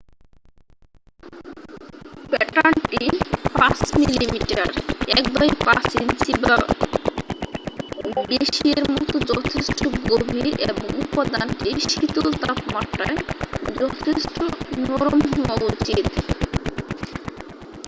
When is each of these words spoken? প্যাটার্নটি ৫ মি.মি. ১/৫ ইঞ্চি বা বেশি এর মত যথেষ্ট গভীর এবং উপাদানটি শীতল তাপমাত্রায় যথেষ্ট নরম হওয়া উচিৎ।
প্যাটার্নটি 2.31 3.03
৫ 3.55 3.77
মি.মি. 3.97 4.39
১/৫ 5.15 5.89
ইঞ্চি 5.99 6.33
বা 6.43 6.55
বেশি 8.29 8.65
এর 8.71 8.83
মত 8.91 9.11
যথেষ্ট 9.31 9.79
গভীর 10.05 10.45
এবং 10.63 10.77
উপাদানটি 11.03 11.69
শীতল 11.87 12.27
তাপমাত্রায় 12.41 13.17
যথেষ্ট 13.75 14.35
নরম 14.81 15.17
হওয়া 15.37 15.65
উচিৎ। 15.71 16.07